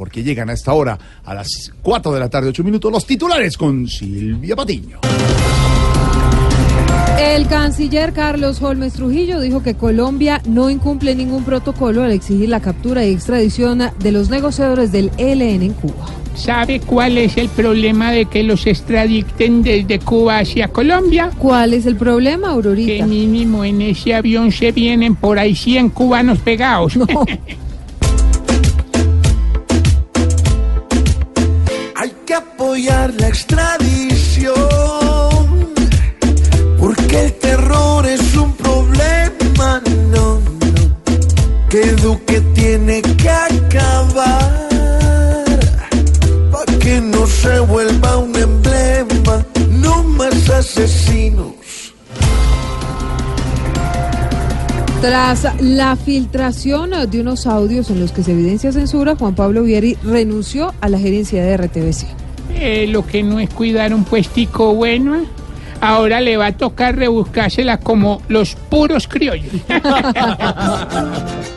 porque 0.00 0.22
llegan 0.22 0.48
a 0.48 0.54
esta 0.54 0.72
hora, 0.72 0.98
a 1.22 1.34
las 1.34 1.70
4 1.82 2.12
de 2.12 2.20
la 2.20 2.30
tarde, 2.30 2.48
8 2.48 2.64
minutos, 2.64 2.90
los 2.90 3.04
titulares 3.04 3.54
con 3.58 3.86
Silvia 3.86 4.56
Patiño. 4.56 4.98
El 7.18 7.46
canciller 7.48 8.14
Carlos 8.14 8.62
Holmes 8.62 8.94
Trujillo 8.94 9.40
dijo 9.40 9.62
que 9.62 9.74
Colombia 9.74 10.40
no 10.46 10.70
incumple 10.70 11.14
ningún 11.14 11.44
protocolo 11.44 12.02
al 12.02 12.12
exigir 12.12 12.48
la 12.48 12.60
captura 12.60 13.04
y 13.04 13.12
extradición 13.12 13.82
de 13.98 14.10
los 14.12 14.30
negociadores 14.30 14.90
del 14.90 15.10
ELN 15.18 15.64
en 15.64 15.74
Cuba. 15.74 16.06
¿Sabe 16.34 16.80
cuál 16.80 17.18
es 17.18 17.36
el 17.36 17.50
problema 17.50 18.10
de 18.10 18.24
que 18.24 18.42
los 18.42 18.66
extradicten 18.66 19.62
desde 19.62 19.98
Cuba 19.98 20.38
hacia 20.38 20.68
Colombia? 20.68 21.30
¿Cuál 21.36 21.74
es 21.74 21.84
el 21.84 21.96
problema, 21.96 22.46
Que 22.48 22.54
Aurorita? 22.54 23.06
mínimo 23.06 23.66
en 23.66 23.82
ese 23.82 24.14
avión 24.14 24.50
se 24.50 24.72
vienen 24.72 25.14
por 25.14 25.38
ahí 25.38 25.54
100 25.54 25.90
cubanos 25.90 26.38
pegados. 26.38 26.96
No. 26.96 27.06
apoyar 32.60 33.14
la 33.18 33.28
extradición, 33.28 34.52
porque 36.78 37.24
el 37.24 37.32
terror 37.38 38.04
es 38.06 38.36
un 38.36 38.52
problema, 38.52 39.82
no, 40.12 40.34
no, 40.34 40.40
que 41.70 41.92
Duque 41.92 42.42
tiene 42.54 43.00
que 43.00 43.30
acabar, 43.30 44.68
para 46.52 46.78
que 46.78 47.00
no 47.00 47.26
se 47.26 47.60
vuelva 47.60 48.18
un 48.18 48.36
emblema, 48.36 49.46
no 49.70 50.02
más 50.02 50.50
asesinos. 50.50 51.94
Tras 55.00 55.46
la 55.62 55.96
filtración 55.96 56.90
de 57.10 57.20
unos 57.22 57.46
audios 57.46 57.88
en 57.88 58.00
los 58.00 58.12
que 58.12 58.22
se 58.22 58.32
evidencia 58.32 58.70
censura, 58.70 59.16
Juan 59.16 59.34
Pablo 59.34 59.62
Vieri 59.62 59.96
renunció 60.04 60.74
a 60.82 60.90
la 60.90 60.98
gerencia 60.98 61.42
de 61.42 61.56
RTBC. 61.56 62.29
Eh, 62.54 62.86
lo 62.88 63.06
que 63.06 63.22
no 63.22 63.40
es 63.40 63.48
cuidar 63.50 63.94
un 63.94 64.04
puestico 64.04 64.74
bueno, 64.74 65.24
ahora 65.80 66.20
le 66.20 66.36
va 66.36 66.46
a 66.46 66.52
tocar 66.52 66.96
rebuscársela 66.96 67.78
como 67.78 68.22
los 68.28 68.54
puros 68.54 69.08
criollos. 69.08 69.52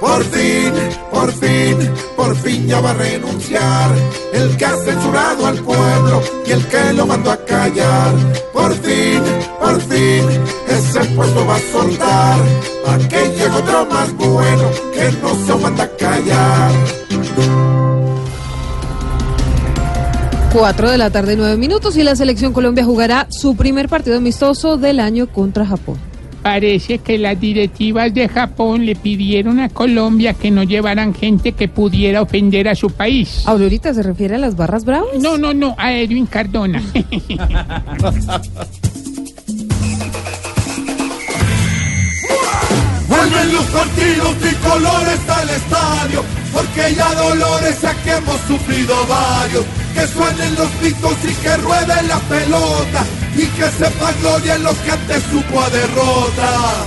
Por 0.00 0.22
fin, 0.26 0.72
por 1.10 1.32
fin, 1.32 1.76
por 2.16 2.36
fin 2.36 2.68
ya 2.68 2.80
va 2.80 2.90
a 2.90 2.94
renunciar 2.94 3.90
el 4.32 4.56
que 4.56 4.64
ha 4.64 4.76
censurado 4.76 5.46
al 5.46 5.58
pueblo 5.58 6.22
y 6.46 6.52
el 6.52 6.64
que 6.66 6.92
lo 6.92 7.04
mandó 7.04 7.32
a 7.32 7.44
callar. 7.44 8.14
Por 8.52 8.72
fin, 8.74 9.13
ese 10.74 11.04
puesto 11.14 11.46
va 11.46 11.56
a 11.56 11.60
soltar. 11.60 12.38
A 12.86 12.98
que 13.08 13.28
llegue 13.28 13.50
otro 13.50 13.86
más 13.86 14.12
bueno 14.16 14.70
que 14.92 15.10
no 15.22 15.46
se 15.46 15.54
manda 15.62 15.84
a 15.84 15.96
callar. 15.96 16.72
4 20.52 20.90
de 20.90 20.98
la 20.98 21.10
tarde, 21.10 21.36
9 21.36 21.56
minutos, 21.56 21.96
y 21.96 22.04
la 22.04 22.14
selección 22.14 22.52
Colombia 22.52 22.84
jugará 22.84 23.26
su 23.28 23.56
primer 23.56 23.88
partido 23.88 24.18
amistoso 24.18 24.76
del 24.76 25.00
año 25.00 25.26
contra 25.26 25.66
Japón. 25.66 25.98
Parece 26.42 26.98
que 26.98 27.18
las 27.18 27.40
directivas 27.40 28.14
de 28.14 28.28
Japón 28.28 28.86
le 28.86 28.94
pidieron 28.94 29.58
a 29.58 29.70
Colombia 29.70 30.34
que 30.34 30.50
no 30.50 30.62
llevaran 30.62 31.14
gente 31.14 31.52
que 31.52 31.68
pudiera 31.68 32.22
ofender 32.22 32.68
a 32.68 32.74
su 32.74 32.90
país. 32.90 33.42
¿Aurorita 33.46 33.94
se 33.94 34.02
refiere 34.02 34.36
a 34.36 34.38
las 34.38 34.54
barras 34.54 34.84
bravas? 34.84 35.18
No, 35.20 35.38
no, 35.38 35.54
no, 35.54 35.74
a 35.78 35.92
Edwin 35.92 36.26
Cardona. 36.26 36.82
Vuelven 43.74 44.18
los 44.18 44.28
partidos 44.28 44.38
tricolores 44.38 45.28
al 45.28 45.50
estadio, 45.50 46.24
porque 46.52 46.94
ya 46.94 47.14
dolores 47.14 47.80
ya 47.80 47.94
que 48.02 48.12
hemos 48.12 48.40
sufrido 48.42 48.94
varios. 49.06 49.64
Que 49.94 50.06
suenen 50.06 50.54
los 50.54 50.68
pitos 50.70 51.14
y 51.24 51.34
que 51.34 51.56
ruede 51.56 52.02
la 52.08 52.18
pelota, 52.20 53.04
y 53.36 53.46
que 53.46 53.70
sepa 53.70 54.12
gloria 54.20 54.54
en 54.56 54.62
lo 54.62 54.70
que 54.82 54.90
antes 54.90 55.22
supo 55.24 55.60
a 55.60 55.70
derrota. 55.70 56.84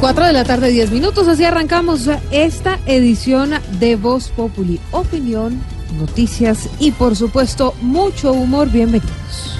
4 0.00 0.26
de 0.26 0.32
la 0.32 0.44
tarde, 0.44 0.70
10 0.70 0.92
minutos, 0.92 1.28
así 1.28 1.44
arrancamos 1.44 2.08
esta 2.30 2.78
edición 2.86 3.52
de 3.78 3.96
Voz 3.96 4.28
Populi. 4.28 4.80
Opinión, 4.92 5.60
noticias 5.98 6.68
y 6.78 6.92
por 6.92 7.16
supuesto 7.16 7.74
mucho 7.82 8.32
humor. 8.32 8.70
Bienvenidos. 8.70 9.59